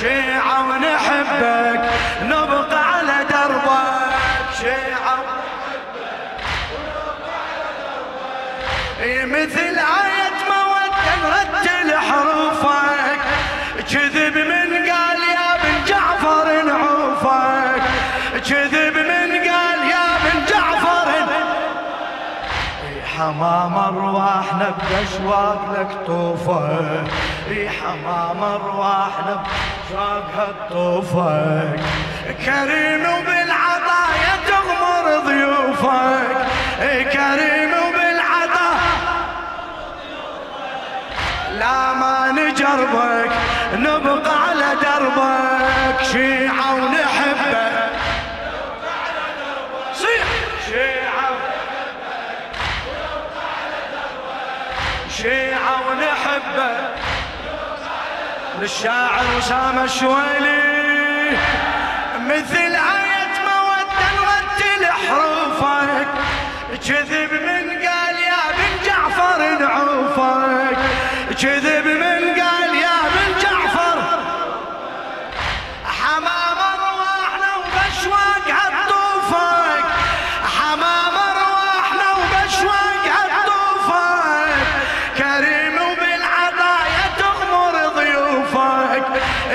شيعة 0.00 0.68
ونحبك 0.68 1.90
نبقى 2.22 2.92
على 2.94 3.24
دربك. 3.30 4.14
شيعة 4.60 5.24
مثل 9.24 9.78
آية 9.78 9.80
مودة 9.80 10.09
حمام 23.40 23.78
ارواحنا 23.78 24.74
باشواق 24.90 25.60
لك 25.78 26.06
طوفك 26.06 27.10
حمام 27.68 28.42
ارواحنا 28.42 29.42
باشواق 29.90 30.54
طوفك 30.70 31.80
كريم 32.44 33.00
وبالعطايا 33.00 34.34
تغمر 34.46 35.18
ضيوفك. 35.26 36.36
كريم 37.12 37.70
لا 41.58 41.92
ما 41.92 42.32
نجربك 42.32 43.30
نبقى 43.74 44.42
على 44.48 44.76
دربك. 44.82 46.02
شيعة 46.12 46.74
ونحبك. 46.74 47.90
صيح 49.94 50.26
شيعة. 50.68 51.09
ونحبك 55.90 56.94
للشاعر 58.60 59.24
أسامة 59.38 59.84
الشويلي. 59.84 60.70
مثل 62.26 62.72
آية 62.74 63.32
مودة 63.46 64.06
نرتل 64.16 64.86
حروفك 65.08 66.08
كذب 66.88 67.19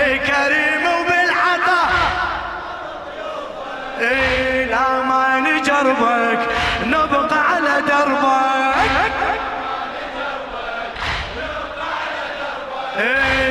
كريم 0.05 0.83
وبالعطايا 0.85 2.05
إيه 4.01 4.65
لا 4.65 5.01
ما 5.01 5.39
نجربك 5.39 6.39
نبقى 6.85 7.39
على 7.51 7.81
دربك. 7.87 8.45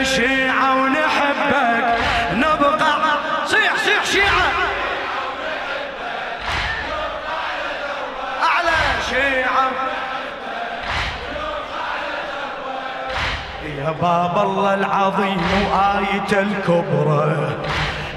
شيعة 0.04 0.82
ونحبك 0.82 1.98
نبقى 2.34 2.94
صيح 3.00 3.13
يا 13.64 13.90
باب 14.02 14.38
الله 14.46 14.74
العظيم 14.74 15.42
وآية 15.64 16.32
الكبرى. 16.46 17.26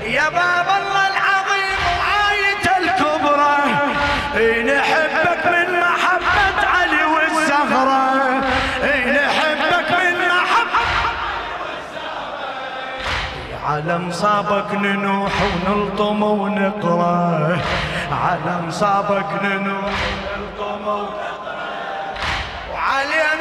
يا 0.04 0.30
باب 0.30 0.68
الله 0.80 1.06
العظيم 1.14 1.80
وآية 1.98 2.66
الكبرى. 2.82 3.58
نحبك 4.64 5.44
من 5.56 5.70
محبة 5.80 6.60
علي 6.76 7.04
والزهرة. 7.14 8.04
نحبك 9.18 9.92
من 9.92 10.32
على 13.68 13.98
مصابك 13.98 14.74
ننوح 14.74 15.32
ونلطم 15.42 16.24
ونقرأ. 16.24 17.58
على 18.26 18.54
مصابك 18.68 19.30
ننوح 19.44 19.96
ونلطم 20.12 20.88
ونقرأ. 20.88 21.28
وعلينا 22.74 23.37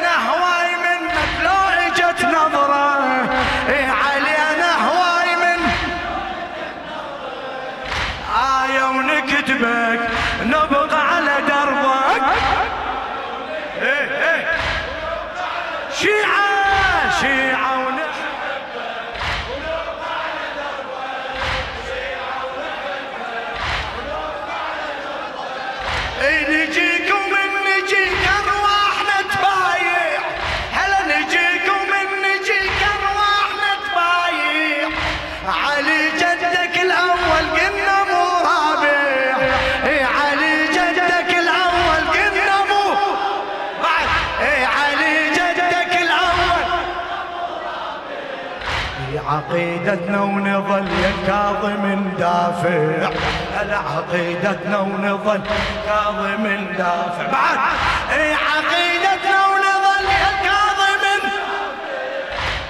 شيعة 17.27 17.57
نجيك 17.69 18.17
ومن 26.21 26.96
عقيدتنا 49.49 50.21
ونظل 50.21 50.87
يا 50.87 51.11
كاظم 51.27 52.11
دافع 52.19 53.09
على 53.59 53.75
عقيدتنا 53.75 54.77
ونظل 54.79 55.41
كاظم 55.85 56.43
دافع 56.77 57.31
بعد. 57.31 57.57
اي 58.13 58.33
عقيدتنا 58.33 59.45
ونظل 59.47 60.05
يا 60.05 60.31
كاظم 60.43 61.03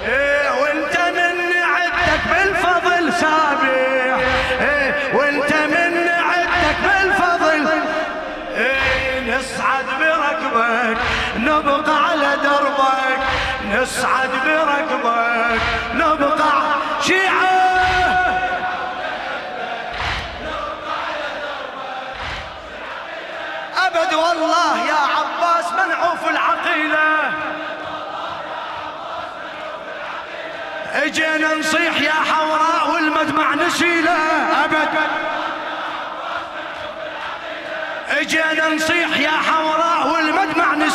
اي 0.06 0.60
وانت 0.60 0.96
من 1.16 1.52
عدك 1.74 2.22
بالفضل 2.30 3.12
سابع 3.12 4.18
اي 4.60 4.94
وانت 5.14 5.52
من 5.52 6.08
عدك 6.08 6.76
بالفضل. 6.84 7.68
اي 8.56 9.30
نصعد 9.30 9.84
بركبك 10.00 10.98
نبقى 11.36 12.08
على 12.10 12.36
دربك. 12.42 13.18
نصعد 13.74 14.30
بركبك 14.46 15.60
نبقى 15.94 16.62
شيعة. 17.00 17.58
أبد 23.86 24.14
والله 24.14 24.78
يا 24.78 25.02
عباس 25.16 25.72
منعوف 25.72 26.30
العقيلة. 26.30 27.32
اجينا 30.92 31.54
نصيح 31.54 32.00
يا 32.00 32.12
حوراء 32.12 32.90
والمدمع 32.94 33.54
نسيله. 33.54 34.18
أبد. 34.64 34.88
اجينا 38.08 38.68
نصيح 38.68 39.18
يا 39.18 39.30
حوراء 39.30 40.08
والمدمع 40.14 40.74
نسيله. 40.74 40.87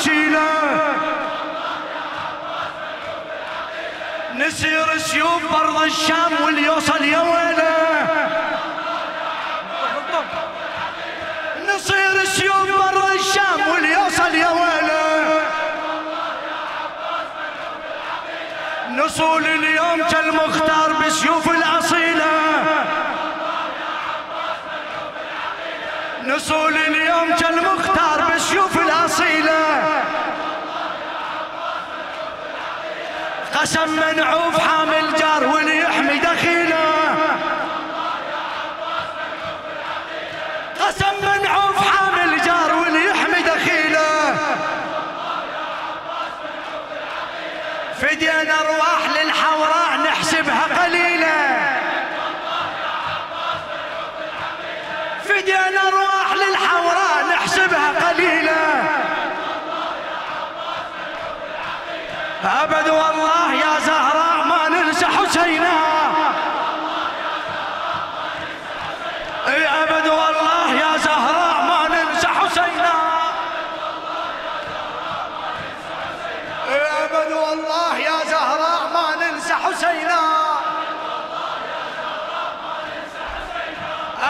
سيوف 5.04 5.52
برض 5.52 5.82
الشام 5.82 6.32
واليوصل 6.44 7.04
يا 7.04 7.20
ويله. 7.20 8.08
نصير 11.76 12.26
سيوف 12.26 12.70
برا 12.72 13.14
الشام 13.14 13.68
واليوصل 13.72 14.36
يا 14.36 14.50
ويله. 14.50 15.42
نصول 18.90 19.46
اليوم 19.46 20.04
كالمختار 20.12 20.94
بسيوف 20.94 21.50
الأصيلة. 21.50 22.34
نصول 26.26 26.78
اليوم 26.78 27.36
كالمختار 27.36 28.23
قسم 33.64 33.90
منعوف 33.90 34.60
حامل 34.60 35.16
جار 35.20 35.44
واللي 35.44 35.78
يحمي 35.78 36.18
دخيله. 36.18 37.16
قسم 40.80 41.16
منعوف 41.22 41.78
حامل 41.88 42.42
جار 42.42 42.76
واللي 42.76 43.06
يحمي 43.06 43.42
دخيله. 43.42 44.36
فدينا 48.02 48.56
ارواح 48.62 49.02
للحوراء 49.16 49.92
نحسبها 50.06 50.84
قليلة. 50.84 51.40
فدينا 55.24 55.88
ارواح 55.88 56.34
للحوراء 56.34 57.26
نحسبها 57.34 58.10
قليلة. 58.10 58.64
أبد 62.64 62.90
والله 62.90 63.43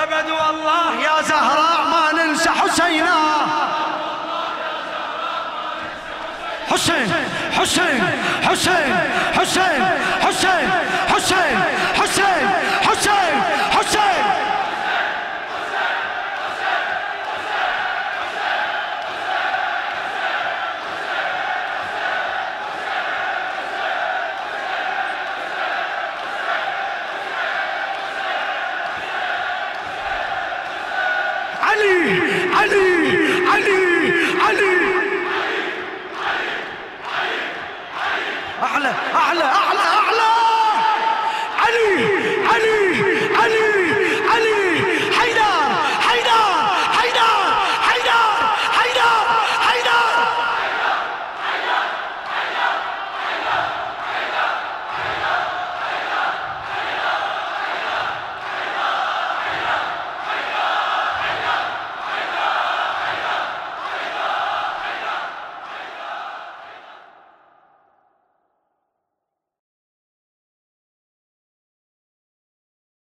أبد 0.04 0.30
والله 0.30 0.96
يا 1.04 1.22
زهراء 1.22 1.82
ما 1.92 2.24
ننسى 2.24 2.50
حسينا. 2.50 3.18
حسين 6.72 7.14
حسين 7.58 8.04
حسين 8.44 8.96
حسين. 9.40 10.03